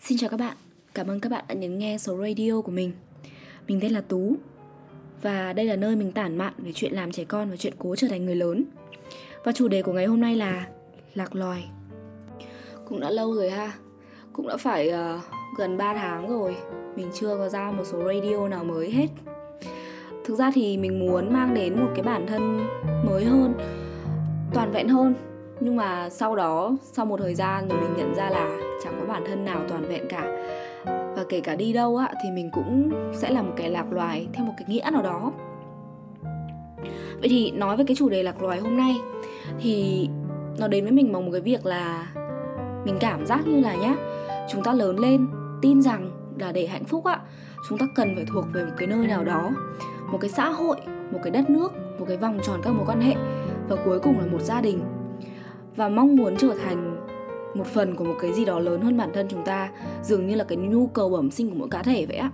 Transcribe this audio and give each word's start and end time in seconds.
Xin 0.00 0.18
chào 0.18 0.30
các 0.30 0.36
bạn, 0.36 0.56
cảm 0.94 1.06
ơn 1.06 1.20
các 1.20 1.28
bạn 1.28 1.44
đã 1.48 1.54
nhấn 1.54 1.78
nghe 1.78 1.98
số 1.98 2.16
radio 2.16 2.60
của 2.60 2.72
mình. 2.72 2.92
Mình 3.68 3.80
tên 3.80 3.92
là 3.92 4.00
Tú 4.00 4.36
Và 5.22 5.52
đây 5.52 5.66
là 5.66 5.76
nơi 5.76 5.96
mình 5.96 6.12
tản 6.12 6.36
mạn 6.36 6.52
về 6.58 6.72
chuyện 6.74 6.92
làm 6.92 7.12
trẻ 7.12 7.24
con 7.24 7.50
và 7.50 7.56
chuyện 7.56 7.72
cố 7.78 7.96
trở 7.96 8.08
thành 8.08 8.26
người 8.26 8.36
lớn. 8.36 8.64
Và 9.44 9.52
chủ 9.52 9.68
đề 9.68 9.82
của 9.82 9.92
ngày 9.92 10.06
hôm 10.06 10.20
nay 10.20 10.36
là 10.36 10.66
Lạc 11.14 11.34
loài. 11.34 11.64
Cũng 12.88 13.00
đã 13.00 13.10
lâu 13.10 13.34
rồi 13.34 13.50
ha. 13.50 13.72
Cũng 14.32 14.48
đã 14.48 14.56
phải 14.56 14.88
uh, 14.88 15.20
gần 15.58 15.76
3 15.76 15.94
tháng 15.94 16.28
rồi 16.28 16.56
Mình 16.96 17.10
chưa 17.14 17.36
có 17.36 17.48
ra 17.48 17.70
một 17.70 17.84
số 17.84 17.98
radio 18.06 18.48
nào 18.48 18.64
mới 18.64 18.90
hết. 18.90 19.08
Thực 20.24 20.34
ra 20.34 20.50
thì 20.54 20.76
mình 20.76 20.98
muốn 20.98 21.32
mang 21.32 21.54
đến 21.54 21.80
một 21.80 21.88
cái 21.94 22.02
bản 22.02 22.26
thân 22.26 22.66
mới 23.06 23.24
hơn 23.24 23.54
Toàn 24.54 24.72
vẹn 24.72 24.88
hơn. 24.88 25.14
Nhưng 25.60 25.76
mà 25.76 26.10
sau 26.10 26.36
đó 26.36 26.76
sau 26.82 27.06
một 27.06 27.16
thời 27.16 27.34
gian 27.34 27.68
rồi 27.68 27.80
mình 27.80 27.94
nhận 27.96 28.14
ra 28.14 28.30
là 28.30 28.67
chẳng 28.84 28.94
có 29.00 29.06
bản 29.06 29.22
thân 29.26 29.44
nào 29.44 29.60
toàn 29.68 29.82
vẹn 29.88 30.04
cả. 30.08 30.24
Và 30.84 31.24
kể 31.28 31.40
cả 31.40 31.54
đi 31.56 31.72
đâu 31.72 31.96
á, 31.96 32.12
thì 32.22 32.30
mình 32.30 32.50
cũng 32.52 32.90
sẽ 33.14 33.30
là 33.30 33.42
một 33.42 33.52
kẻ 33.56 33.68
lạc 33.68 33.92
loài 33.92 34.28
theo 34.32 34.46
một 34.46 34.52
cái 34.58 34.66
nghĩa 34.68 34.90
nào 34.92 35.02
đó. 35.02 35.32
Vậy 37.20 37.28
thì 37.28 37.50
nói 37.50 37.76
về 37.76 37.84
cái 37.86 37.96
chủ 37.96 38.08
đề 38.08 38.22
lạc 38.22 38.42
loài 38.42 38.60
hôm 38.60 38.76
nay, 38.76 38.96
thì 39.60 40.08
nó 40.58 40.68
đến 40.68 40.84
với 40.84 40.92
mình 40.92 41.12
bằng 41.12 41.24
một 41.24 41.30
cái 41.32 41.40
việc 41.40 41.66
là 41.66 42.12
mình 42.84 42.96
cảm 43.00 43.26
giác 43.26 43.46
như 43.46 43.60
là 43.60 43.74
nhá, 43.74 43.94
chúng 44.48 44.62
ta 44.62 44.72
lớn 44.72 44.98
lên 44.98 45.26
tin 45.62 45.82
rằng 45.82 46.10
là 46.38 46.52
để 46.52 46.66
hạnh 46.66 46.84
phúc 46.84 47.04
á, 47.04 47.20
chúng 47.68 47.78
ta 47.78 47.86
cần 47.94 48.14
phải 48.14 48.24
thuộc 48.32 48.44
về 48.52 48.64
một 48.64 48.72
cái 48.76 48.88
nơi 48.88 49.06
nào 49.06 49.24
đó, 49.24 49.50
một 50.12 50.18
cái 50.20 50.30
xã 50.30 50.48
hội, 50.48 50.76
một 51.12 51.18
cái 51.22 51.30
đất 51.30 51.50
nước, 51.50 51.72
một 51.98 52.04
cái 52.08 52.16
vòng 52.16 52.38
tròn 52.42 52.60
các 52.62 52.70
mối 52.70 52.86
quan 52.86 53.00
hệ 53.00 53.14
và 53.68 53.76
cuối 53.84 54.00
cùng 54.00 54.18
là 54.18 54.26
một 54.26 54.40
gia 54.40 54.60
đình. 54.60 54.80
Và 55.76 55.88
mong 55.88 56.16
muốn 56.16 56.36
trở 56.36 56.54
thành 56.64 56.97
một 57.54 57.66
phần 57.66 57.96
của 57.96 58.04
một 58.04 58.14
cái 58.20 58.32
gì 58.32 58.44
đó 58.44 58.58
lớn 58.58 58.82
hơn 58.82 58.96
bản 58.96 59.10
thân 59.14 59.26
chúng 59.30 59.44
ta 59.44 59.70
dường 60.02 60.26
như 60.26 60.34
là 60.34 60.44
cái 60.44 60.58
nhu 60.58 60.86
cầu 60.86 61.08
bẩm 61.08 61.30
sinh 61.30 61.50
của 61.50 61.56
mỗi 61.58 61.68
cá 61.70 61.82
thể 61.82 62.06
vậy 62.06 62.16
á 62.16 62.30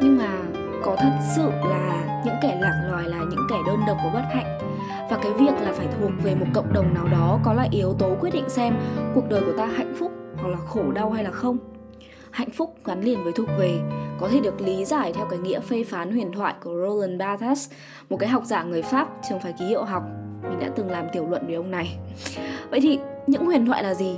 nhưng 0.00 0.18
mà 0.18 0.38
có 0.84 0.96
thật 0.98 1.18
sự 1.36 1.50
là 1.50 2.22
những 2.24 2.34
kẻ 2.42 2.58
lạc 2.60 2.88
loài 2.90 3.08
là 3.08 3.18
những 3.18 3.46
kẻ 3.50 3.56
đơn 3.66 3.80
độc 3.86 3.96
và 4.04 4.10
bất 4.14 4.24
hạnh 4.34 4.58
và 5.10 5.18
cái 5.22 5.32
việc 5.32 5.54
là 5.60 5.72
phải 5.72 5.86
thuộc 6.00 6.10
về 6.22 6.34
một 6.34 6.46
cộng 6.54 6.72
đồng 6.72 6.94
nào 6.94 7.08
đó 7.08 7.40
có 7.44 7.54
là 7.54 7.66
yếu 7.70 7.94
tố 7.98 8.16
quyết 8.20 8.30
định 8.32 8.48
xem 8.48 8.74
cuộc 9.14 9.28
đời 9.28 9.42
của 9.46 9.58
ta 9.58 9.66
hạnh 9.66 9.94
phúc 9.98 10.12
hoặc 10.36 10.48
là 10.48 10.56
khổ 10.56 10.92
đau 10.92 11.10
hay 11.10 11.24
là 11.24 11.30
không 11.30 11.58
hạnh 12.30 12.50
phúc 12.50 12.74
gắn 12.84 13.00
liền 13.00 13.24
với 13.24 13.32
thuộc 13.32 13.48
về 13.58 13.80
có 14.18 14.28
thể 14.28 14.40
được 14.40 14.60
lý 14.60 14.84
giải 14.84 15.12
theo 15.12 15.26
cái 15.30 15.38
nghĩa 15.38 15.60
phê 15.60 15.84
phán 15.84 16.12
huyền 16.12 16.32
thoại 16.32 16.54
của 16.64 16.70
Roland 16.70 17.20
Barthes, 17.20 17.70
một 18.10 18.16
cái 18.16 18.28
học 18.28 18.44
giả 18.44 18.62
người 18.62 18.82
Pháp 18.82 19.08
trường 19.28 19.40
phái 19.40 19.52
ký 19.52 19.64
hiệu 19.64 19.84
học. 19.84 20.02
Mình 20.42 20.58
đã 20.60 20.68
từng 20.76 20.90
làm 20.90 21.06
tiểu 21.12 21.26
luận 21.28 21.46
về 21.46 21.54
ông 21.54 21.70
này. 21.70 21.98
Vậy 22.70 22.80
thì 22.80 22.98
những 23.26 23.46
huyền 23.46 23.66
thoại 23.66 23.82
là 23.82 23.94
gì? 23.94 24.16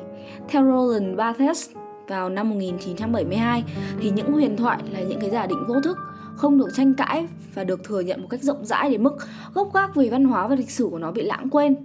Theo 0.50 0.64
Roland 0.64 1.16
Barthes 1.16 1.70
vào 2.08 2.28
năm 2.28 2.50
1972 2.50 3.64
thì 4.00 4.10
những 4.10 4.32
huyền 4.32 4.56
thoại 4.56 4.78
là 4.92 5.00
những 5.00 5.20
cái 5.20 5.30
giả 5.30 5.46
định 5.46 5.64
vô 5.68 5.80
thức 5.80 5.98
không 6.36 6.58
được 6.58 6.68
tranh 6.76 6.94
cãi 6.94 7.26
và 7.54 7.64
được 7.64 7.84
thừa 7.84 8.00
nhận 8.00 8.20
một 8.20 8.26
cách 8.30 8.42
rộng 8.42 8.64
rãi 8.64 8.90
đến 8.90 9.02
mức 9.02 9.16
gốc 9.54 9.74
gác 9.74 9.94
về 9.94 10.08
văn 10.08 10.24
hóa 10.24 10.48
và 10.48 10.54
lịch 10.54 10.70
sử 10.70 10.88
của 10.90 10.98
nó 10.98 11.12
bị 11.12 11.22
lãng 11.22 11.50
quên. 11.50 11.76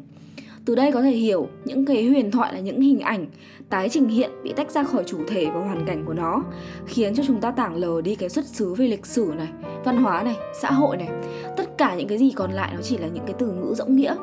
Từ 0.66 0.75
đây 0.75 0.91
có 0.91 1.02
thể 1.02 1.11
hiểu 1.11 1.47
những 1.66 1.85
cái 1.85 2.05
huyền 2.05 2.31
thoại 2.31 2.53
là 2.53 2.59
những 2.59 2.81
hình 2.81 2.99
ảnh 2.99 3.27
tái 3.69 3.89
trình 3.89 4.07
hiện 4.07 4.31
bị 4.44 4.53
tách 4.53 4.72
ra 4.72 4.83
khỏi 4.83 5.03
chủ 5.07 5.17
thể 5.27 5.45
và 5.45 5.59
hoàn 5.59 5.85
cảnh 5.85 6.05
của 6.05 6.13
nó, 6.13 6.44
khiến 6.85 7.16
cho 7.16 7.23
chúng 7.27 7.41
ta 7.41 7.52
tảng 7.52 7.75
lờ 7.75 8.02
đi 8.02 8.16
cái 8.16 8.29
xuất 8.29 8.45
xứ 8.45 8.73
về 8.73 8.88
lịch 8.88 9.05
sử 9.05 9.33
này, 9.38 9.50
văn 9.83 9.97
hóa 9.97 10.23
này, 10.23 10.35
xã 10.61 10.72
hội 10.72 10.97
này. 10.97 11.09
Tất 11.57 11.77
cả 11.77 11.95
những 11.95 12.07
cái 12.07 12.17
gì 12.17 12.31
còn 12.35 12.52
lại 12.52 12.72
nó 12.75 12.81
chỉ 12.81 12.97
là 12.97 13.07
những 13.07 13.25
cái 13.25 13.35
từ 13.39 13.52
ngữ 13.52 13.73
rỗng 13.73 13.95
nghĩa 13.95 14.16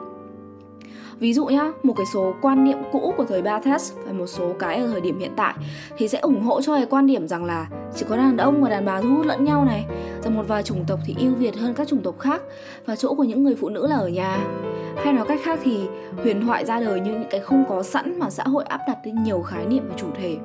Ví 1.18 1.32
dụ 1.32 1.46
nhá, 1.46 1.72
một 1.82 1.94
cái 1.96 2.06
số 2.14 2.34
quan 2.42 2.64
niệm 2.64 2.78
cũ 2.92 3.14
của 3.16 3.24
thời 3.24 3.42
Barthes 3.42 3.92
và 4.06 4.12
một 4.12 4.26
số 4.26 4.52
cái 4.58 4.76
ở 4.76 4.86
thời 4.86 5.00
điểm 5.00 5.18
hiện 5.18 5.32
tại 5.36 5.54
thì 5.96 6.08
sẽ 6.08 6.18
ủng 6.18 6.42
hộ 6.42 6.62
cho 6.62 6.76
cái 6.76 6.86
quan 6.90 7.06
điểm 7.06 7.28
rằng 7.28 7.44
là 7.44 7.66
chỉ 7.96 8.06
có 8.08 8.16
đàn 8.16 8.36
ông 8.36 8.62
và 8.62 8.70
đàn 8.70 8.84
bà 8.84 9.00
thu 9.00 9.08
hút 9.08 9.26
lẫn 9.26 9.44
nhau 9.44 9.64
này, 9.64 9.84
rằng 10.22 10.36
một 10.36 10.48
vài 10.48 10.62
chủng 10.62 10.84
tộc 10.86 10.98
thì 11.06 11.16
ưu 11.18 11.34
việt 11.34 11.56
hơn 11.56 11.74
các 11.74 11.88
chủng 11.88 12.02
tộc 12.02 12.18
khác 12.18 12.42
và 12.86 12.96
chỗ 12.96 13.14
của 13.14 13.24
những 13.24 13.42
người 13.42 13.54
phụ 13.54 13.68
nữ 13.68 13.86
là 13.86 13.96
ở 13.96 14.08
nhà. 14.08 14.38
Hay 14.96 15.12
nói 15.12 15.24
cách 15.28 15.40
khác 15.42 15.60
thì 15.62 15.80
huyền 16.22 16.46
thoại 16.46 16.64
ra 16.64 16.80
đời 16.80 17.00
như 17.00 17.10
những 17.10 17.30
cái 17.30 17.40
không 17.40 17.64
có 17.68 17.82
sẵn 17.82 18.18
mà 18.18 18.30
xã 18.30 18.44
hội 18.44 18.64
áp 18.64 18.80
đặt 18.88 18.98
lên 19.04 19.22
nhiều 19.22 19.42
khái 19.42 19.66
niệm 19.66 19.82
và 19.88 19.94
chủ 19.98 20.06
thể. 20.14 20.36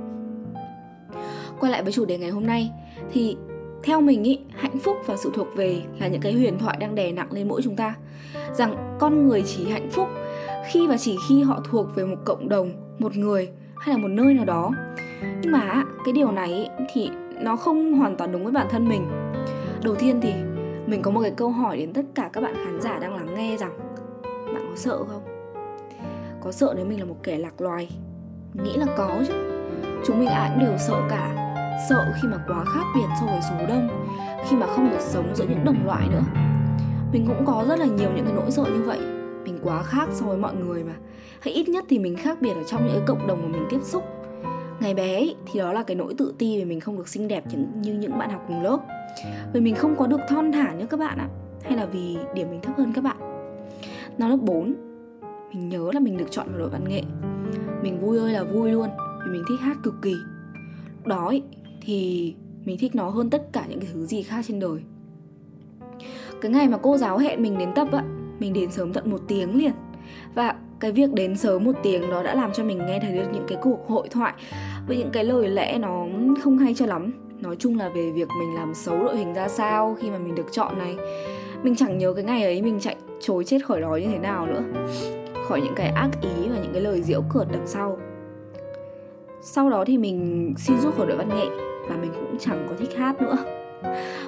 Quay 1.59 1.71
lại 1.71 1.83
với 1.83 1.91
chủ 1.93 2.05
đề 2.05 2.17
ngày 2.17 2.29
hôm 2.29 2.47
nay 2.47 2.71
thì 3.11 3.37
theo 3.83 4.01
mình 4.01 4.23
ý, 4.23 4.39
hạnh 4.55 4.79
phúc 4.79 4.97
và 5.05 5.15
sự 5.17 5.31
thuộc 5.33 5.47
về 5.55 5.81
là 5.99 6.07
những 6.07 6.21
cái 6.21 6.33
huyền 6.33 6.57
thoại 6.59 6.77
đang 6.79 6.95
đè 6.95 7.11
nặng 7.11 7.31
lên 7.31 7.47
mỗi 7.47 7.61
chúng 7.61 7.75
ta 7.75 7.95
rằng 8.53 8.97
con 8.99 9.27
người 9.27 9.43
chỉ 9.47 9.69
hạnh 9.69 9.89
phúc 9.91 10.07
khi 10.67 10.87
và 10.87 10.97
chỉ 10.97 11.17
khi 11.27 11.43
họ 11.43 11.61
thuộc 11.69 11.95
về 11.95 12.05
một 12.05 12.17
cộng 12.25 12.49
đồng, 12.49 12.71
một 12.99 13.15
người 13.15 13.49
hay 13.77 13.95
là 13.95 14.01
một 14.01 14.07
nơi 14.07 14.33
nào 14.33 14.45
đó. 14.45 14.71
Nhưng 15.41 15.51
mà 15.51 15.83
cái 16.05 16.13
điều 16.13 16.31
này 16.31 16.69
thì 16.93 17.09
nó 17.41 17.55
không 17.55 17.93
hoàn 17.93 18.15
toàn 18.15 18.31
đúng 18.31 18.43
với 18.43 18.53
bản 18.53 18.67
thân 18.69 18.89
mình. 18.89 19.07
Đầu 19.83 19.95
tiên 19.95 20.19
thì 20.21 20.33
mình 20.85 21.01
có 21.01 21.11
một 21.11 21.21
cái 21.21 21.31
câu 21.31 21.51
hỏi 21.51 21.77
đến 21.77 21.93
tất 21.93 22.05
cả 22.15 22.29
các 22.33 22.41
bạn 22.41 22.53
khán 22.65 22.81
giả 22.81 22.99
đang 22.99 23.15
lắng 23.15 23.35
nghe 23.35 23.57
rằng, 23.57 23.79
bạn 24.23 24.65
có 24.69 24.75
sợ 24.75 24.97
không? 25.03 25.21
Có 26.41 26.51
sợ 26.51 26.73
nếu 26.75 26.85
mình 26.85 26.99
là 26.99 27.05
một 27.05 27.17
kẻ 27.23 27.37
lạc 27.37 27.61
loài? 27.61 27.89
Nghĩ 28.53 28.73
là 28.75 28.85
có 28.97 29.23
chứ. 29.27 29.33
Chúng 30.05 30.19
mình 30.19 30.29
ai 30.29 30.49
cũng 30.49 30.59
đều 30.59 30.77
sợ 30.77 31.01
cả. 31.09 31.53
Sợ 31.89 32.13
khi 32.21 32.27
mà 32.27 32.37
quá 32.47 32.63
khác 32.65 32.83
biệt 32.95 33.07
so 33.19 33.25
với 33.25 33.39
số 33.49 33.55
đông, 33.67 34.05
khi 34.47 34.55
mà 34.55 34.67
không 34.67 34.89
được 34.89 34.99
sống 34.99 35.35
giữa 35.35 35.45
những 35.49 35.65
đồng 35.65 35.85
loại 35.85 36.07
nữa. 36.11 36.23
Mình 37.11 37.25
cũng 37.27 37.45
có 37.45 37.65
rất 37.67 37.79
là 37.79 37.85
nhiều 37.85 38.09
những 38.15 38.25
cái 38.25 38.33
nỗi 38.33 38.51
sợ 38.51 38.63
như 38.63 38.83
vậy 38.83 38.99
mình 39.47 39.59
quá 39.63 39.83
khác 39.83 40.09
so 40.11 40.25
với 40.25 40.37
mọi 40.37 40.55
người 40.55 40.83
mà. 40.83 40.93
Hay 41.39 41.53
ít 41.53 41.69
nhất 41.69 41.85
thì 41.89 41.99
mình 41.99 42.15
khác 42.15 42.41
biệt 42.41 42.53
ở 42.53 42.63
trong 42.63 42.85
những 42.85 42.95
cái 42.95 43.03
cộng 43.07 43.27
đồng 43.27 43.41
mà 43.41 43.47
mình 43.47 43.67
tiếp 43.69 43.79
xúc. 43.83 44.03
Ngày 44.79 44.93
bé 44.93 45.15
ấy, 45.15 45.35
thì 45.45 45.59
đó 45.59 45.73
là 45.73 45.83
cái 45.83 45.95
nỗi 45.95 46.13
tự 46.17 46.33
ti 46.37 46.57
vì 46.57 46.65
mình 46.65 46.79
không 46.79 46.97
được 46.97 47.07
xinh 47.07 47.27
đẹp 47.27 47.43
như 47.75 47.93
những 47.93 48.17
bạn 48.17 48.29
học 48.29 48.45
cùng 48.47 48.63
lớp. 48.63 48.79
Vì 49.53 49.61
mình 49.61 49.75
không 49.75 49.95
có 49.95 50.07
được 50.07 50.19
thon 50.29 50.51
thả 50.51 50.73
như 50.73 50.85
các 50.85 50.99
bạn 50.99 51.17
ạ 51.17 51.27
hay 51.63 51.77
là 51.77 51.85
vì 51.85 52.17
điểm 52.33 52.49
mình 52.49 52.61
thấp 52.61 52.77
hơn 52.77 52.93
các 52.93 53.03
bạn. 53.03 53.17
Năm 54.17 54.29
lớp 54.29 54.37
4 54.41 54.73
mình 55.53 55.69
nhớ 55.69 55.91
là 55.93 55.99
mình 55.99 56.17
được 56.17 56.31
chọn 56.31 56.47
vào 56.49 56.59
đội 56.59 56.69
văn 56.69 56.83
nghệ. 56.89 57.01
Mình 57.81 57.99
vui 57.99 58.17
ơi 58.17 58.33
là 58.33 58.43
vui 58.43 58.71
luôn 58.71 58.89
vì 59.25 59.31
mình 59.31 59.43
thích 59.49 59.59
hát 59.61 59.77
cực 59.83 59.95
kỳ. 60.01 60.15
Lúc 60.97 61.07
đó 61.07 61.25
ấy, 61.27 61.43
thì 61.81 62.33
mình 62.65 62.77
thích 62.79 62.95
nó 62.95 63.09
hơn 63.09 63.29
tất 63.29 63.53
cả 63.53 63.65
những 63.69 63.79
cái 63.79 63.89
thứ 63.93 64.05
gì 64.05 64.23
khác 64.23 64.45
trên 64.47 64.59
đời. 64.59 64.79
Cái 66.41 66.51
ngày 66.51 66.67
mà 66.67 66.77
cô 66.77 66.97
giáo 66.97 67.17
hẹn 67.17 67.41
mình 67.41 67.57
đến 67.57 67.69
tập 67.75 67.87
á 67.91 68.03
mình 68.39 68.53
đến 68.53 68.71
sớm 68.71 68.93
tận 68.93 69.11
một 69.11 69.21
tiếng 69.27 69.57
liền. 69.57 69.71
Và 70.35 70.55
cái 70.79 70.91
việc 70.91 71.13
đến 71.13 71.37
sớm 71.37 71.63
một 71.63 71.75
tiếng 71.83 72.09
đó 72.09 72.23
đã 72.23 72.35
làm 72.35 72.53
cho 72.53 72.63
mình 72.63 72.77
nghe 72.77 72.99
thấy 72.99 73.11
được 73.11 73.27
những 73.33 73.45
cái 73.47 73.57
cuộc 73.61 73.87
hội 73.87 74.07
thoại 74.09 74.33
với 74.87 74.97
những 74.97 75.09
cái 75.13 75.23
lời 75.23 75.47
lẽ 75.47 75.77
nó 75.77 76.05
không 76.43 76.57
hay 76.57 76.73
cho 76.73 76.85
lắm. 76.85 77.13
Nói 77.41 77.55
chung 77.59 77.77
là 77.77 77.89
về 77.89 78.11
việc 78.11 78.27
mình 78.39 78.55
làm 78.55 78.73
xấu 78.73 79.03
đội 79.03 79.17
hình 79.17 79.33
ra 79.33 79.47
sao 79.47 79.97
khi 79.99 80.09
mà 80.09 80.17
mình 80.17 80.35
được 80.35 80.47
chọn 80.51 80.77
này. 80.77 80.95
Mình 81.63 81.75
chẳng 81.75 81.97
nhớ 81.97 82.13
cái 82.13 82.23
ngày 82.23 82.43
ấy 82.43 82.61
mình 82.61 82.79
chạy 82.79 82.95
chối 83.19 83.43
chết 83.43 83.65
khỏi 83.65 83.81
đó 83.81 83.95
như 83.95 84.07
thế 84.07 84.19
nào 84.19 84.45
nữa. 84.45 84.63
Khỏi 85.47 85.61
những 85.61 85.75
cái 85.75 85.87
ác 85.87 86.09
ý 86.21 86.49
và 86.49 86.55
những 86.63 86.73
cái 86.73 86.81
lời 86.81 87.01
diễu 87.01 87.21
cợt 87.33 87.47
đằng 87.51 87.67
sau. 87.67 87.97
Sau 89.41 89.69
đó 89.69 89.83
thì 89.87 89.97
mình 89.97 90.53
xin 90.57 90.77
rút 90.79 90.97
khỏi 90.97 91.07
đội 91.07 91.17
văn 91.17 91.29
nghệ 91.29 91.45
và 91.89 91.95
mình 92.01 92.11
cũng 92.13 92.37
chẳng 92.39 92.67
có 92.69 92.75
thích 92.79 92.97
hát 92.97 93.21
nữa 93.21 93.56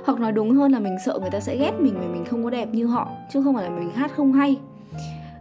hoặc 0.05 0.19
nói 0.19 0.31
đúng 0.31 0.51
hơn 0.51 0.71
là 0.71 0.79
mình 0.79 0.95
sợ 1.05 1.17
người 1.21 1.29
ta 1.31 1.39
sẽ 1.39 1.57
ghét 1.57 1.71
mình 1.79 1.95
vì 2.01 2.07
mình 2.07 2.25
không 2.25 2.43
có 2.43 2.49
đẹp 2.49 2.69
như 2.71 2.85
họ 2.85 3.07
chứ 3.33 3.41
không 3.43 3.55
phải 3.55 3.63
là 3.63 3.69
mình 3.69 3.91
hát 3.91 4.11
không 4.15 4.33
hay. 4.33 4.57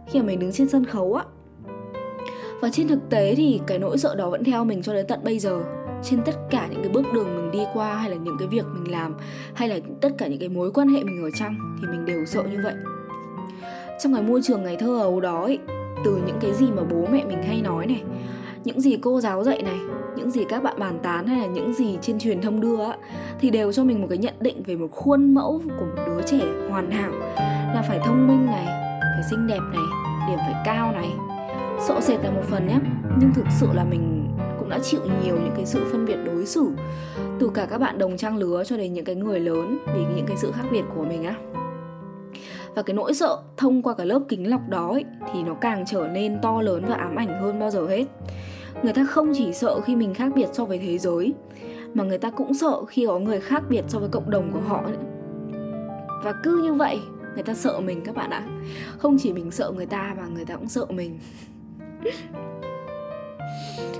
Khi 0.07 0.19
mà 0.19 0.25
mình 0.25 0.39
đứng 0.39 0.51
trên 0.51 0.69
sân 0.69 0.85
khấu 0.85 1.13
á. 1.13 1.23
Và 2.61 2.69
trên 2.71 2.87
thực 2.87 3.09
tế 3.09 3.35
thì 3.35 3.61
cái 3.67 3.79
nỗi 3.79 3.97
sợ 3.97 4.15
đó 4.15 4.29
vẫn 4.29 4.43
theo 4.43 4.65
mình 4.65 4.81
cho 4.81 4.93
đến 4.93 5.05
tận 5.07 5.19
bây 5.23 5.39
giờ. 5.39 5.59
Trên 6.03 6.21
tất 6.25 6.35
cả 6.49 6.67
những 6.71 6.81
cái 6.81 6.91
bước 6.91 7.05
đường 7.13 7.35
mình 7.35 7.51
đi 7.51 7.59
qua 7.73 7.95
hay 7.95 8.09
là 8.09 8.15
những 8.15 8.37
cái 8.39 8.47
việc 8.47 8.65
mình 8.73 8.91
làm 8.91 9.15
hay 9.53 9.69
là 9.69 9.79
tất 10.01 10.09
cả 10.17 10.27
những 10.27 10.39
cái 10.39 10.49
mối 10.49 10.71
quan 10.71 10.87
hệ 10.87 11.03
mình 11.03 11.23
ở 11.23 11.29
trong 11.39 11.55
thì 11.81 11.87
mình 11.87 12.05
đều 12.05 12.25
sợ 12.25 12.43
như 12.43 12.57
vậy. 12.63 12.73
Trong 13.99 14.13
cái 14.13 14.23
môi 14.23 14.41
trường 14.43 14.63
ngày 14.63 14.75
thơ 14.75 14.99
ấu 15.01 15.19
đó 15.21 15.43
ấy, 15.43 15.59
từ 16.05 16.21
những 16.25 16.37
cái 16.41 16.53
gì 16.53 16.67
mà 16.71 16.83
bố 16.83 17.05
mẹ 17.11 17.25
mình 17.25 17.43
hay 17.43 17.61
nói 17.61 17.85
này 17.85 18.03
những 18.63 18.81
gì 18.81 18.97
cô 19.01 19.21
giáo 19.21 19.43
dạy 19.43 19.61
này 19.61 19.79
những 20.19 20.31
gì 20.31 20.43
các 20.49 20.63
bạn 20.63 20.79
bàn 20.79 20.99
tán 21.03 21.27
hay 21.27 21.39
là 21.39 21.45
những 21.45 21.73
gì 21.73 21.97
trên 22.01 22.19
truyền 22.19 22.41
thông 22.41 22.61
đưa 22.61 22.83
á, 22.83 22.97
thì 23.39 23.49
đều 23.49 23.71
cho 23.71 23.83
mình 23.83 24.01
một 24.01 24.07
cái 24.09 24.17
nhận 24.17 24.33
định 24.39 24.63
về 24.63 24.75
một 24.75 24.87
khuôn 24.91 25.33
mẫu 25.33 25.61
của 25.79 25.85
một 25.85 26.03
đứa 26.07 26.21
trẻ 26.21 26.41
hoàn 26.69 26.91
hảo. 26.91 27.11
Là 27.73 27.85
phải 27.87 27.99
thông 28.05 28.27
minh 28.27 28.45
này 28.45 28.65
phải 29.01 29.23
xinh 29.29 29.47
đẹp 29.47 29.59
này 29.73 29.83
điểm 30.27 30.37
phải 30.37 30.63
cao 30.65 30.91
này. 30.91 31.09
Sợ 31.87 32.01
sệt 32.01 32.19
là 32.23 32.31
một 32.31 32.43
phần 32.49 32.67
nhé 32.67 32.79
nhưng 33.19 33.33
thực 33.33 33.45
sự 33.59 33.67
là 33.73 33.83
mình 33.83 34.27
cũng 34.59 34.69
đã 34.69 34.79
chịu 34.79 35.01
nhiều 35.23 35.35
những 35.35 35.53
cái 35.55 35.65
sự 35.65 35.85
phân 35.91 36.05
biệt 36.05 36.17
đối 36.25 36.45
xử 36.45 36.71
từ 37.39 37.51
cả 37.53 37.65
các 37.65 37.77
bạn 37.77 37.97
đồng 37.97 38.17
trang 38.17 38.37
lứa 38.37 38.63
cho 38.65 38.77
đến 38.77 38.93
những 38.93 39.05
cái 39.05 39.15
người 39.15 39.39
lớn 39.39 39.77
vì 39.93 40.01
những 40.15 40.25
cái 40.27 40.37
sự 40.37 40.51
khác 40.51 40.65
biệt 40.71 40.83
của 40.95 41.03
mình 41.03 41.23
á 41.23 41.35
và 42.75 42.81
cái 42.81 42.93
nỗi 42.93 43.13
sợ 43.13 43.37
thông 43.57 43.81
qua 43.81 43.93
cái 43.93 44.05
lớp 44.05 44.21
kính 44.29 44.49
lọc 44.49 44.69
đó 44.69 44.91
ấy, 44.91 45.05
thì 45.33 45.43
nó 45.43 45.53
càng 45.53 45.83
trở 45.87 46.07
nên 46.07 46.39
to 46.41 46.61
lớn 46.61 46.83
và 46.87 46.95
ám 46.95 47.15
ảnh 47.15 47.41
hơn 47.41 47.59
bao 47.59 47.69
giờ 47.69 47.87
hết. 47.87 48.05
Người 48.83 48.93
ta 48.93 49.05
không 49.05 49.31
chỉ 49.35 49.53
sợ 49.53 49.81
khi 49.81 49.95
mình 49.95 50.13
khác 50.13 50.31
biệt 50.35 50.47
so 50.53 50.65
với 50.65 50.77
thế 50.77 50.97
giới 50.97 51.33
mà 51.93 52.03
người 52.03 52.17
ta 52.17 52.29
cũng 52.29 52.53
sợ 52.53 52.85
khi 52.85 53.05
có 53.07 53.19
người 53.19 53.39
khác 53.39 53.63
biệt 53.69 53.83
so 53.87 53.99
với 53.99 54.09
cộng 54.09 54.29
đồng 54.29 54.51
của 54.53 54.59
họ 54.59 54.81
ấy. 54.83 54.97
và 56.23 56.33
cứ 56.43 56.61
như 56.63 56.73
vậy 56.73 56.99
người 57.33 57.43
ta 57.43 57.53
sợ 57.53 57.79
mình 57.79 58.01
các 58.05 58.15
bạn 58.15 58.29
ạ. 58.29 58.43
Không 58.97 59.17
chỉ 59.19 59.33
mình 59.33 59.51
sợ 59.51 59.71
người 59.75 59.85
ta 59.85 60.15
mà 60.17 60.27
người 60.35 60.45
ta 60.45 60.55
cũng 60.55 60.69
sợ 60.69 60.85
mình. 60.89 61.19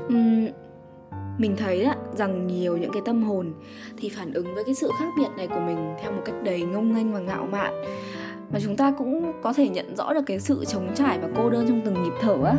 Uhm, 0.08 0.48
mình 1.38 1.56
thấy 1.58 1.84
đó, 1.84 1.94
rằng 2.18 2.48
nhiều 2.48 2.78
những 2.78 2.92
cái 2.92 3.02
tâm 3.06 3.24
hồn 3.24 3.54
thì 3.98 4.10
phản 4.10 4.34
ứng 4.34 4.56
với 4.56 4.64
cái 4.64 4.76
sự 4.76 4.92
khác 5.00 5.10
biệt 5.18 5.28
này 5.38 5.48
của 5.48 5.60
mình 5.60 5.96
theo 6.02 6.12
một 6.12 6.22
cách 6.26 6.36
đầy 6.44 6.62
ngông 6.62 6.94
nghênh 6.94 7.14
và 7.14 7.20
ngạo 7.20 7.48
mạn 7.52 7.74
mà 8.52 8.60
chúng 8.64 8.78
ta 8.78 8.94
cũng 8.98 9.34
có 9.42 9.54
thể 9.54 9.70
nhận 9.70 9.96
rõ 9.96 10.14
được 10.14 10.22
cái 10.26 10.40
sự 10.40 10.66
trống 10.66 10.92
trải 10.96 11.20
và 11.20 11.28
cô 11.38 11.50
đơn 11.50 11.66
trong 11.68 11.82
từng 11.86 12.04
nhịp 12.04 12.14
thở 12.22 12.38
á. 12.46 12.56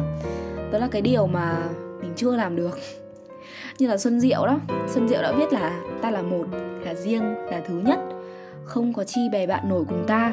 Đó 0.73 0.79
là 0.79 0.89
cái 0.91 1.03
điều 1.03 1.27
mà 1.27 1.69
mình 2.01 2.13
chưa 2.17 2.37
làm 2.37 2.57
được. 2.57 2.79
Như 3.79 3.89
là 3.89 3.99
xuân 3.99 4.21
diệu 4.21 4.47
đó. 4.47 4.59
Xuân 4.89 5.09
diệu 5.09 5.23
đã 5.23 5.33
viết 5.33 5.53
là 5.53 5.81
ta 6.03 6.11
là 6.11 6.23
một, 6.23 6.45
là 6.85 6.95
riêng, 6.95 7.23
là 7.23 7.61
thứ 7.67 7.75
nhất, 7.75 7.99
không 8.65 8.93
có 8.93 9.05
chi 9.05 9.21
bè 9.33 9.47
bạn 9.47 9.69
nổi 9.69 9.85
cùng 9.89 10.05
ta. 10.07 10.33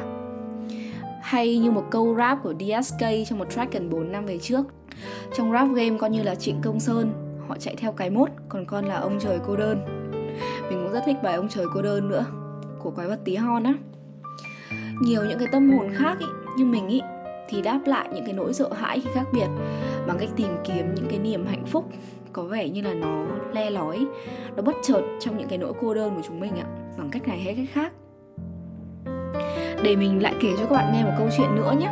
Hay 1.22 1.58
như 1.58 1.70
một 1.70 1.84
câu 1.90 2.14
rap 2.18 2.42
của 2.42 2.54
DSK 2.54 3.06
trong 3.28 3.38
một 3.38 3.50
track 3.50 3.72
gần 3.72 3.90
4 3.90 4.12
năm 4.12 4.26
về 4.26 4.38
trước. 4.38 4.66
Trong 5.36 5.52
rap 5.52 5.68
game 5.74 5.98
coi 5.98 6.10
như 6.10 6.22
là 6.22 6.34
Trịnh 6.34 6.60
Công 6.62 6.80
Sơn, 6.80 7.12
họ 7.48 7.56
chạy 7.58 7.76
theo 7.76 7.92
cái 7.92 8.10
mốt, 8.10 8.28
còn 8.48 8.66
con 8.66 8.84
là 8.84 8.96
ông 8.96 9.18
trời 9.20 9.38
cô 9.46 9.56
đơn. 9.56 9.78
Mình 10.70 10.82
cũng 10.84 10.92
rất 10.92 11.02
thích 11.06 11.16
bài 11.22 11.34
ông 11.34 11.48
trời 11.48 11.66
cô 11.74 11.82
đơn 11.82 12.08
nữa, 12.08 12.24
của 12.78 12.90
quái 12.90 13.08
vật 13.08 13.20
tí 13.24 13.36
hon 13.36 13.62
á 13.62 13.74
nhiều 15.00 15.24
những 15.24 15.38
cái 15.38 15.48
tâm 15.52 15.70
hồn 15.70 15.88
khác 15.94 16.16
ý, 16.18 16.26
như 16.56 16.64
mình 16.64 16.88
ý 16.88 17.00
thì 17.48 17.62
đáp 17.62 17.80
lại 17.86 18.08
những 18.14 18.24
cái 18.24 18.32
nỗi 18.34 18.54
sợ 18.54 18.68
hãi 18.72 19.00
khi 19.00 19.10
khác 19.14 19.26
biệt 19.32 19.46
bằng 20.06 20.18
cách 20.20 20.28
tìm 20.36 20.56
kiếm 20.64 20.94
những 20.94 21.06
cái 21.10 21.18
niềm 21.18 21.46
hạnh 21.46 21.66
phúc 21.66 21.90
có 22.32 22.42
vẻ 22.42 22.68
như 22.68 22.82
là 22.82 22.94
nó 22.94 23.26
le 23.54 23.70
lói 23.70 24.06
nó 24.56 24.62
bất 24.62 24.74
chợt 24.82 25.02
trong 25.20 25.38
những 25.38 25.48
cái 25.48 25.58
nỗi 25.58 25.72
cô 25.80 25.94
đơn 25.94 26.14
của 26.16 26.22
chúng 26.26 26.40
mình 26.40 26.56
ạ 26.56 26.66
bằng 26.98 27.10
cách 27.10 27.28
này 27.28 27.40
hay 27.40 27.54
cách 27.54 27.66
khác. 27.72 27.92
Để 29.82 29.96
mình 29.96 30.22
lại 30.22 30.34
kể 30.40 30.48
cho 30.58 30.66
các 30.66 30.74
bạn 30.74 30.92
nghe 30.92 31.04
một 31.04 31.12
câu 31.18 31.28
chuyện 31.36 31.54
nữa 31.54 31.74
nhé. 31.80 31.88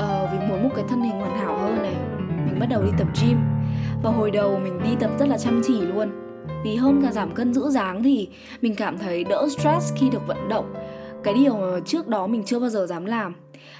Ờ, 0.00 0.28
vì 0.32 0.46
muốn 0.48 0.62
một 0.62 0.70
cái 0.76 0.84
thân 0.88 1.02
hình 1.02 1.20
hoàn 1.20 1.38
hảo 1.38 1.58
hơn 1.58 1.82
này 1.82 1.94
mình 2.46 2.60
bắt 2.60 2.66
đầu 2.70 2.82
đi 2.82 2.90
tập 2.98 3.08
gym. 3.22 3.38
Và 4.02 4.10
hồi 4.10 4.30
đầu 4.30 4.60
mình 4.64 4.80
đi 4.84 4.90
tập 5.00 5.10
rất 5.18 5.28
là 5.28 5.38
chăm 5.38 5.62
chỉ 5.66 5.80
luôn. 5.80 6.08
Vì 6.64 6.76
hơn 6.76 7.02
cả 7.02 7.12
giảm 7.12 7.30
cân 7.30 7.54
giữ 7.54 7.70
dáng 7.70 8.02
thì 8.02 8.28
mình 8.62 8.74
cảm 8.74 8.98
thấy 8.98 9.24
đỡ 9.24 9.48
stress 9.58 9.94
khi 9.96 10.08
được 10.10 10.26
vận 10.26 10.48
động 10.48 10.74
cái 11.24 11.34
điều 11.34 11.56
mà 11.56 11.80
trước 11.84 12.08
đó 12.08 12.26
mình 12.26 12.42
chưa 12.44 12.58
bao 12.58 12.68
giờ 12.68 12.86
dám 12.86 13.04
làm. 13.04 13.34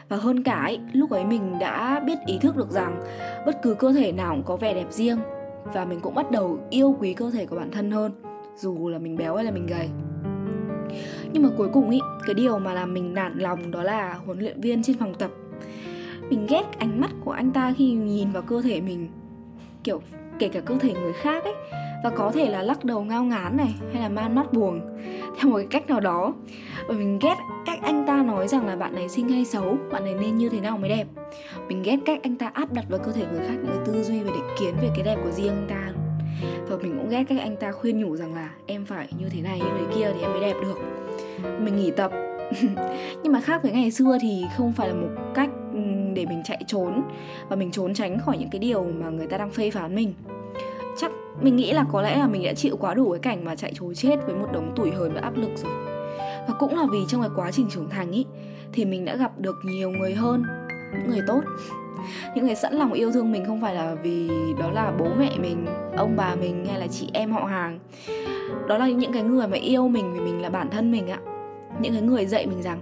Và 0.09 0.17
hơn 0.17 0.43
cả 0.43 0.55
ấy, 0.55 0.81
lúc 0.93 1.11
ấy 1.11 1.25
mình 1.25 1.59
đã 1.59 2.01
biết 2.01 2.19
ý 2.27 2.39
thức 2.39 2.57
được 2.57 2.71
rằng 2.71 3.03
bất 3.47 3.63
cứ 3.63 3.75
cơ 3.75 3.93
thể 3.93 4.13
nào 4.13 4.35
cũng 4.35 4.45
có 4.45 4.57
vẻ 4.57 4.75
đẹp 4.75 4.87
riêng 4.91 5.19
và 5.65 5.85
mình 5.85 6.01
cũng 6.01 6.15
bắt 6.15 6.31
đầu 6.31 6.59
yêu 6.71 6.97
quý 7.01 7.15
cơ 7.15 7.31
thể 7.31 7.47
của 7.47 7.57
bản 7.57 7.71
thân 7.71 7.91
hơn 7.91 8.13
dù 8.57 8.89
là 8.89 8.99
mình 8.99 9.17
béo 9.17 9.37
hay 9.37 9.45
là 9.45 9.51
mình 9.51 9.67
gầy. 9.67 9.89
Nhưng 11.33 11.43
mà 11.43 11.49
cuối 11.57 11.69
cùng 11.73 11.91
ý 11.91 12.01
cái 12.27 12.35
điều 12.35 12.59
mà 12.59 12.75
làm 12.75 12.95
mình 12.95 13.15
nản 13.15 13.39
lòng 13.39 13.71
đó 13.71 13.83
là 13.83 14.19
huấn 14.27 14.39
luyện 14.39 14.61
viên 14.61 14.83
trên 14.83 14.99
phòng 14.99 15.15
tập. 15.15 15.31
Mình 16.31 16.47
ghét 16.49 16.65
ánh 16.79 17.01
mắt 17.01 17.11
của 17.25 17.33
anh 17.33 17.51
ta 17.51 17.75
khi 17.79 17.93
nhìn 17.93 18.33
vào 18.33 18.43
cơ 18.43 18.63
thể 18.63 18.81
mình 18.81 19.09
kiểu 19.85 20.03
kể 20.39 20.49
cả 20.49 20.61
cơ 20.61 20.79
thể 20.81 20.93
người 20.93 21.13
khác 21.13 21.45
ấy 21.45 21.55
và 22.05 22.11
có 22.11 22.31
thể 22.35 22.51
là 22.51 22.63
lắc 22.63 22.85
đầu 22.85 23.05
ngao 23.05 23.25
ngán 23.25 23.57
này, 23.57 23.75
hay 23.93 24.03
là 24.03 24.09
man 24.09 24.35
mắt 24.35 24.53
buồn. 24.53 24.81
Theo 25.39 25.51
một 25.51 25.57
cái 25.57 25.67
cách 25.71 25.89
nào 25.89 26.01
đó. 26.01 26.35
Và 26.89 26.95
mình 26.95 27.19
ghét 27.23 27.35
cách 27.67 27.79
anh 27.83 28.05
ta 28.07 28.23
nói 28.23 28.49
rằng 28.49 28.67
là 28.67 28.77
bạn 28.77 28.95
này 28.95 29.09
xinh 29.09 29.29
hay 29.29 29.45
xấu, 29.45 29.77
bạn 29.93 30.05
này 30.05 30.15
nên 30.21 30.39
như 30.39 30.49
thế 30.49 30.61
nào 30.61 30.79
mới 30.79 30.89
đẹp. 30.89 31.07
Mình 31.69 31.83
ghét 31.83 31.97
cách 32.07 32.21
anh 32.23 32.37
ta 32.37 32.51
áp 32.55 32.73
đặt 32.73 32.85
vào 32.89 33.01
cơ 33.05 33.13
thể 33.13 33.25
người 33.33 33.41
khác 33.49 33.55
những 33.55 33.77
cái 33.77 33.87
tư 33.87 34.03
duy 34.03 34.21
và 34.21 34.31
định 34.31 34.57
kiến 34.59 34.75
về 34.83 34.91
cái 34.95 35.05
đẹp 35.05 35.17
của 35.25 35.31
riêng 35.31 35.49
anh 35.49 35.67
ta. 35.69 35.93
Và 36.69 36.77
mình 36.77 36.99
cũng 36.99 37.09
ghét 37.09 37.25
cách 37.29 37.39
anh 37.41 37.57
ta 37.57 37.73
khuyên 37.73 38.01
nhủ 38.01 38.17
rằng 38.17 38.35
là 38.35 38.51
em 38.67 38.85
phải 38.85 39.09
như 39.19 39.29
thế 39.29 39.41
này, 39.41 39.59
như 39.59 39.71
thế 39.79 39.95
kia 39.95 40.11
thì 40.15 40.21
em 40.23 40.31
mới 40.31 40.41
đẹp 40.41 40.57
được. 40.63 40.79
Mình 41.61 41.77
nghỉ 41.77 41.91
tập. 41.91 42.13
Nhưng 43.23 43.33
mà 43.33 43.41
khác 43.41 43.63
với 43.63 43.73
ngày 43.73 43.91
xưa 43.91 44.19
thì 44.23 44.45
không 44.57 44.73
phải 44.73 44.89
là 44.89 44.95
một 44.95 45.09
cách 45.35 45.51
để 46.15 46.27
mình 46.27 46.43
chạy 46.45 46.65
trốn. 46.67 47.03
Và 47.49 47.57
mình 47.57 47.71
trốn 47.71 47.95
tránh 47.95 48.19
khỏi 48.19 48.39
những 48.39 48.51
cái 48.51 48.59
điều 48.59 48.85
mà 48.85 49.11
người 49.11 49.27
ta 49.27 49.39
đang 49.39 49.51
phê 49.51 49.71
phán 49.71 49.95
mình 49.95 50.15
mình 51.41 51.57
nghĩ 51.57 51.73
là 51.73 51.85
có 51.93 52.03
lẽ 52.03 52.17
là 52.17 52.27
mình 52.27 52.45
đã 52.45 52.55
chịu 52.55 52.77
quá 52.77 52.95
đủ 52.95 53.11
cái 53.11 53.21
cảnh 53.21 53.45
mà 53.45 53.57
chạy 53.57 53.73
trốn 53.75 53.95
chết 53.95 54.17
với 54.27 54.35
một 54.35 54.49
đống 54.53 54.73
tủi 54.77 54.91
hờn 54.91 55.15
và 55.15 55.21
áp 55.21 55.37
lực 55.37 55.51
rồi. 55.57 55.73
Và 56.49 56.55
cũng 56.59 56.77
là 56.77 56.87
vì 56.93 56.99
trong 57.09 57.21
cái 57.21 57.31
quá 57.37 57.53
trình 57.53 57.67
trưởng 57.71 57.89
thành 57.89 58.13
ý, 58.13 58.27
thì 58.73 58.85
mình 58.85 59.05
đã 59.05 59.17
gặp 59.17 59.39
được 59.39 59.57
nhiều 59.65 59.91
người 59.91 60.15
hơn, 60.15 60.45
những 60.93 61.09
người 61.09 61.21
tốt. 61.27 61.41
Những 62.35 62.47
người 62.47 62.55
sẵn 62.55 62.75
lòng 62.75 62.93
yêu 62.93 63.13
thương 63.13 63.33
mình 63.33 63.45
không 63.47 63.61
phải 63.61 63.75
là 63.75 63.95
vì 63.95 64.31
đó 64.59 64.71
là 64.71 64.93
bố 64.99 65.07
mẹ 65.19 65.31
mình, 65.39 65.67
ông 65.97 66.17
bà 66.17 66.35
mình 66.35 66.65
hay 66.65 66.81
là 66.81 66.87
chị 66.87 67.11
em 67.13 67.33
họ 67.33 67.45
hàng. 67.45 67.79
Đó 68.69 68.79
là 68.79 68.89
những 68.89 69.13
cái 69.13 69.23
người 69.23 69.49
mà 69.49 69.57
yêu 69.57 69.89
mình 69.89 70.13
vì 70.15 70.21
mình 70.21 70.43
là 70.43 70.51
bản 70.51 70.71
thân 70.71 70.93
mình 70.93 71.09
ạ. 71.09 71.19
Những 71.81 71.93
cái 71.93 72.03
người 72.03 72.27
dạy 72.27 72.47
mình 72.47 72.63
rằng 72.63 72.81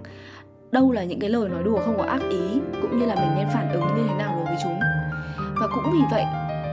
đâu 0.71 0.91
là 0.91 1.03
những 1.03 1.19
cái 1.19 1.29
lời 1.29 1.49
nói 1.49 1.63
đùa 1.63 1.79
không 1.85 1.97
có 1.97 2.03
ác 2.03 2.21
ý, 2.29 2.59
cũng 2.81 2.99
như 2.99 3.05
là 3.05 3.15
mình 3.15 3.35
nên 3.35 3.47
phản 3.53 3.71
ứng 3.71 3.85
như 3.97 4.03
thế 4.09 4.15
nào 4.15 4.33
đối 4.35 4.45
với 4.45 4.57
chúng. 4.63 4.79
Và 5.61 5.67
cũng 5.75 5.93
vì 5.93 6.01
vậy, 6.11 6.23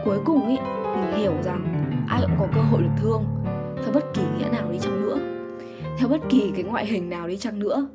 cuối 0.04 0.18
cùng 0.24 0.48
ý 0.48 0.56
mình 0.94 1.20
hiểu 1.20 1.32
rằng 1.42 1.84
ai 2.08 2.20
cũng 2.22 2.36
có 2.38 2.46
cơ 2.54 2.60
hội 2.60 2.82
được 2.82 3.02
thương, 3.02 3.24
theo 3.76 3.92
bất 3.94 4.14
kỳ 4.14 4.22
nghĩa 4.38 4.48
nào 4.52 4.72
đi 4.72 4.78
chăng 4.78 5.02
nữa. 5.02 5.18
Theo 5.98 6.08
bất 6.08 6.20
kỳ 6.28 6.52
cái 6.54 6.62
ngoại 6.62 6.86
hình 6.86 7.10
nào 7.10 7.28
đi 7.28 7.36
chăng 7.36 7.58
nữa, 7.58 7.88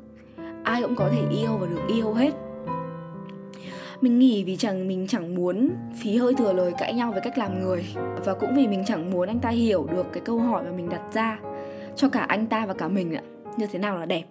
ai 0.64 0.82
cũng 0.82 0.94
có 0.94 1.08
thể 1.08 1.22
yêu 1.30 1.56
và 1.60 1.66
được 1.66 1.80
yêu 1.88 2.12
hết. 2.12 2.34
Mình 4.00 4.18
nghỉ 4.18 4.44
vì 4.44 4.56
chẳng, 4.56 4.88
mình 4.88 5.06
chẳng 5.08 5.34
muốn 5.34 5.70
phí 6.02 6.16
hơi 6.16 6.34
thừa 6.34 6.52
lời 6.52 6.72
cãi 6.78 6.94
nhau 6.94 7.12
với 7.12 7.20
cách 7.20 7.38
làm 7.38 7.60
người, 7.60 7.84
và 8.24 8.34
cũng 8.34 8.54
vì 8.56 8.66
mình 8.66 8.84
chẳng 8.86 9.10
muốn 9.10 9.28
anh 9.28 9.38
ta 9.38 9.48
hiểu 9.48 9.86
được 9.92 10.06
cái 10.12 10.22
câu 10.24 10.38
hỏi 10.38 10.64
mà 10.64 10.70
mình 10.76 10.88
đặt 10.88 11.02
ra 11.12 11.38
cho 11.96 12.08
cả 12.08 12.20
anh 12.20 12.46
ta 12.46 12.66
và 12.66 12.74
cả 12.74 12.88
mình 12.88 13.14
ạ, 13.14 13.22
như 13.56 13.66
thế 13.72 13.78
nào 13.78 13.96
là 13.96 14.06
đẹp. 14.06 14.24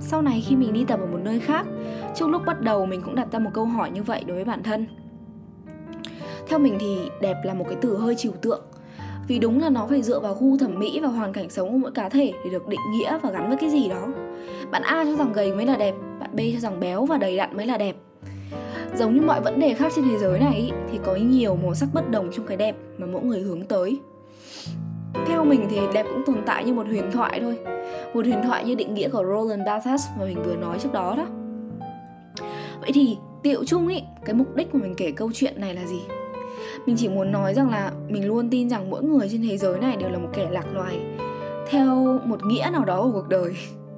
Sau 0.00 0.22
này 0.22 0.44
khi 0.46 0.56
mình 0.56 0.72
đi 0.72 0.84
tập 0.84 1.00
ở 1.00 1.06
một 1.06 1.18
nơi 1.24 1.40
khác 1.40 1.66
trong 2.14 2.30
lúc 2.30 2.42
bắt 2.46 2.60
đầu 2.60 2.86
mình 2.86 3.02
cũng 3.04 3.14
đặt 3.14 3.32
ra 3.32 3.38
một 3.38 3.50
câu 3.54 3.64
hỏi 3.64 3.90
như 3.90 4.02
vậy 4.02 4.24
đối 4.26 4.36
với 4.36 4.44
bản 4.44 4.62
thân 4.62 4.86
theo 6.48 6.58
mình 6.58 6.76
thì 6.80 6.98
đẹp 7.20 7.36
là 7.44 7.54
một 7.54 7.64
cái 7.68 7.78
từ 7.80 7.96
hơi 7.96 8.14
trừu 8.14 8.32
tượng. 8.32 8.62
Vì 9.28 9.38
đúng 9.38 9.60
là 9.60 9.70
nó 9.70 9.86
phải 9.90 10.02
dựa 10.02 10.20
vào 10.20 10.36
gu 10.40 10.58
thẩm 10.58 10.78
mỹ 10.78 11.00
và 11.00 11.08
hoàn 11.08 11.32
cảnh 11.32 11.50
sống 11.50 11.72
của 11.72 11.78
mỗi 11.78 11.90
cá 11.90 12.08
thể 12.08 12.32
để 12.44 12.50
được 12.50 12.68
định 12.68 12.80
nghĩa 12.92 13.18
và 13.22 13.30
gắn 13.30 13.48
với 13.48 13.56
cái 13.56 13.70
gì 13.70 13.88
đó. 13.88 14.08
Bạn 14.70 14.82
a 14.82 15.04
cho 15.04 15.16
rằng 15.16 15.32
gầy 15.32 15.52
mới 15.52 15.66
là 15.66 15.76
đẹp, 15.76 15.94
bạn 16.20 16.30
b 16.32 16.40
cho 16.52 16.60
rằng 16.60 16.80
béo 16.80 17.04
và 17.04 17.16
đầy 17.16 17.36
đặn 17.36 17.56
mới 17.56 17.66
là 17.66 17.78
đẹp. 17.78 17.96
Giống 18.96 19.14
như 19.14 19.20
mọi 19.20 19.40
vấn 19.40 19.60
đề 19.60 19.74
khác 19.74 19.92
trên 19.96 20.04
thế 20.04 20.18
giới 20.18 20.40
này 20.40 20.72
thì 20.92 20.98
có 21.04 21.16
nhiều 21.16 21.56
màu 21.62 21.74
sắc 21.74 21.88
bất 21.94 22.10
đồng 22.10 22.30
trong 22.32 22.46
cái 22.46 22.56
đẹp 22.56 22.76
mà 22.98 23.06
mỗi 23.06 23.22
người 23.22 23.40
hướng 23.40 23.64
tới. 23.64 24.00
Theo 25.26 25.44
mình 25.44 25.66
thì 25.70 25.80
đẹp 25.94 26.06
cũng 26.10 26.22
tồn 26.26 26.42
tại 26.46 26.64
như 26.64 26.72
một 26.72 26.86
huyền 26.86 27.10
thoại 27.12 27.40
thôi. 27.40 27.58
Một 28.14 28.24
huyền 28.24 28.42
thoại 28.46 28.64
như 28.64 28.74
định 28.74 28.94
nghĩa 28.94 29.08
của 29.08 29.24
Roland 29.24 29.66
Barthes 29.66 30.06
mà 30.18 30.24
mình 30.24 30.42
vừa 30.44 30.56
nói 30.56 30.78
trước 30.78 30.92
đó 30.92 31.14
đó. 31.16 31.26
Vậy 32.80 32.90
thì, 32.94 33.16
tiệu 33.42 33.64
chung 33.64 33.88
ý, 33.88 34.02
cái 34.24 34.34
mục 34.34 34.56
đích 34.56 34.74
mà 34.74 34.80
mình 34.82 34.94
kể 34.96 35.10
câu 35.10 35.30
chuyện 35.34 35.60
này 35.60 35.74
là 35.74 35.86
gì? 35.86 36.00
Mình 36.86 36.96
chỉ 36.98 37.08
muốn 37.08 37.32
nói 37.32 37.54
rằng 37.54 37.70
là 37.70 37.92
mình 38.08 38.26
luôn 38.26 38.50
tin 38.50 38.70
rằng 38.70 38.90
mỗi 38.90 39.02
người 39.02 39.28
trên 39.30 39.42
thế 39.42 39.56
giới 39.56 39.78
này 39.78 39.96
đều 39.96 40.10
là 40.10 40.18
một 40.18 40.28
kẻ 40.34 40.48
lạc 40.50 40.74
loài 40.74 41.00
theo 41.70 42.20
một 42.24 42.44
nghĩa 42.44 42.68
nào 42.72 42.84
đó 42.84 43.02
của 43.02 43.10
cuộc 43.12 43.28
đời. 43.28 43.56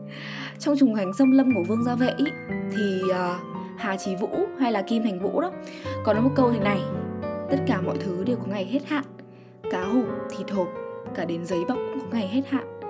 Trong 0.59 0.77
trùng 0.79 0.95
hành 0.95 1.13
xâm 1.19 1.31
lâm 1.31 1.55
của 1.55 1.63
vương 1.69 1.85
gia 1.85 1.95
vệ 1.95 2.11
ý, 2.17 2.25
thì 2.77 3.01
uh, 3.11 3.17
hà 3.77 3.97
trí 3.97 4.17
vũ 4.17 4.29
hay 4.59 4.73
là 4.73 4.83
kim 4.83 5.03
thành 5.03 5.21
vũ 5.21 5.41
đó 5.41 5.53
có 6.05 6.13
nói 6.13 6.23
một 6.23 6.33
câu 6.35 6.53
thế 6.53 6.59
này 6.59 6.81
tất 7.51 7.59
cả 7.67 7.81
mọi 7.81 7.97
thứ 8.01 8.25
đều 8.25 8.37
có 8.37 8.45
ngày 8.47 8.65
hết 8.65 8.81
hạn 8.87 9.05
cá 9.71 9.85
hộp 9.85 10.05
thịt 10.31 10.51
hộp 10.51 10.69
cả 11.15 11.25
đến 11.25 11.47
giấy 11.47 11.65
bọc 11.69 11.79
cũng 11.93 12.01
có 12.01 12.07
ngày 12.19 12.29
hết 12.29 12.43
hạn. 12.49 12.81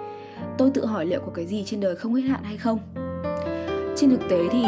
Tôi 0.59 0.71
tự 0.75 0.87
hỏi 0.87 1.07
liệu 1.07 1.21
có 1.21 1.33
cái 1.35 1.47
gì 1.47 1.65
trên 1.65 1.81
đời 1.81 1.97
không 1.97 2.15
hết 2.15 2.23
hạn 2.23 2.43
hay 2.43 2.57
không? 2.57 2.79
Trên 3.97 4.11
thực 4.11 4.21
tế 4.31 4.49
thì 4.53 4.63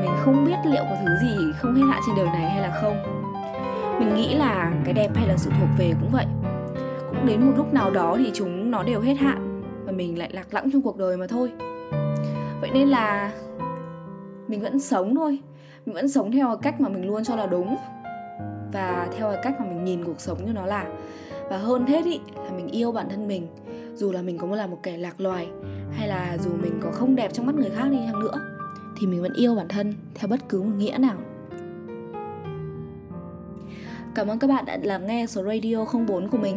mình 0.00 0.10
không 0.24 0.44
biết 0.44 0.56
liệu 0.64 0.84
có 0.84 0.96
thứ 1.00 1.28
gì 1.28 1.52
không 1.58 1.74
hết 1.74 1.82
hạn 1.88 2.00
trên 2.06 2.16
đời 2.16 2.26
này 2.26 2.50
hay 2.50 2.62
là 2.62 2.78
không 2.82 3.23
mình 3.98 4.14
nghĩ 4.14 4.34
là 4.34 4.72
cái 4.84 4.94
đẹp 4.94 5.10
hay 5.14 5.28
là 5.28 5.36
sự 5.36 5.50
thuộc 5.60 5.68
về 5.78 5.94
cũng 6.00 6.10
vậy. 6.12 6.26
Cũng 7.08 7.26
đến 7.26 7.46
một 7.46 7.52
lúc 7.56 7.74
nào 7.74 7.90
đó 7.90 8.16
thì 8.18 8.30
chúng 8.34 8.70
nó 8.70 8.82
đều 8.82 9.00
hết 9.00 9.14
hạn 9.14 9.62
và 9.86 9.92
mình 9.92 10.18
lại 10.18 10.30
lạc 10.32 10.54
lõng 10.54 10.70
trong 10.72 10.82
cuộc 10.82 10.96
đời 10.96 11.16
mà 11.16 11.26
thôi. 11.26 11.52
Vậy 12.60 12.70
nên 12.74 12.88
là 12.88 13.32
mình 14.48 14.60
vẫn 14.60 14.80
sống 14.80 15.14
thôi. 15.14 15.38
Mình 15.86 15.94
vẫn 15.94 16.08
sống 16.08 16.32
theo 16.32 16.56
cách 16.62 16.80
mà 16.80 16.88
mình 16.88 17.06
luôn 17.06 17.24
cho 17.24 17.36
là 17.36 17.46
đúng 17.46 17.76
và 18.72 19.08
theo 19.18 19.30
cái 19.32 19.40
cách 19.42 19.60
mà 19.60 19.66
mình 19.66 19.84
nhìn 19.84 20.04
cuộc 20.04 20.20
sống 20.20 20.46
như 20.46 20.52
nó 20.52 20.66
là. 20.66 20.86
Và 21.50 21.58
hơn 21.58 21.86
hết 21.86 22.04
ý, 22.04 22.20
là 22.36 22.50
mình 22.56 22.68
yêu 22.68 22.92
bản 22.92 23.08
thân 23.10 23.28
mình. 23.28 23.46
Dù 23.94 24.12
là 24.12 24.22
mình 24.22 24.38
có 24.38 24.46
là 24.46 24.66
một 24.66 24.78
kẻ 24.82 24.96
lạc 24.96 25.20
loài, 25.20 25.48
hay 25.92 26.08
là 26.08 26.38
dù 26.38 26.50
mình 26.62 26.80
có 26.82 26.90
không 26.92 27.16
đẹp 27.16 27.32
trong 27.32 27.46
mắt 27.46 27.54
người 27.54 27.70
khác 27.70 27.84
đi 27.90 27.98
chăng 28.06 28.20
nữa, 28.20 28.40
thì 29.00 29.06
mình 29.06 29.22
vẫn 29.22 29.32
yêu 29.34 29.54
bản 29.54 29.68
thân 29.68 29.94
theo 30.14 30.28
bất 30.28 30.48
cứ 30.48 30.62
một 30.62 30.72
nghĩa 30.76 30.96
nào. 30.98 31.16
Cảm 34.14 34.28
ơn 34.28 34.38
các 34.38 34.46
bạn 34.46 34.64
đã 34.64 34.78
lắng 34.82 35.06
nghe 35.06 35.26
số 35.26 35.42
radio 35.42 35.84
04 36.06 36.28
của 36.28 36.38
mình. 36.38 36.56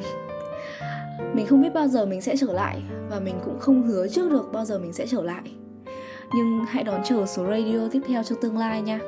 Mình 1.34 1.46
không 1.46 1.62
biết 1.62 1.74
bao 1.74 1.88
giờ 1.88 2.06
mình 2.06 2.22
sẽ 2.22 2.36
trở 2.38 2.54
lại 2.54 2.82
Và 3.10 3.20
mình 3.20 3.40
cũng 3.46 3.60
không 3.60 3.84
hứa 3.84 4.08
trước 4.08 4.32
được 4.32 4.50
bao 4.54 4.66
giờ 4.66 4.80
mình 4.80 4.94
sẽ 4.94 5.08
trở 5.08 5.24
lại. 5.24 5.52
Nhưng 6.36 6.66
hãy 6.68 6.84
đón 6.84 7.02
chờ 7.04 7.26
số 7.26 7.46
radio 7.50 7.88
tiếp 7.92 8.02
theo 8.08 8.24
trong 8.24 8.42
tương 8.42 8.58
lai 8.58 8.82
nha. 8.82 9.00